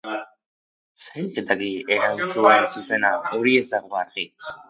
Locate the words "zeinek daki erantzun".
1.01-2.63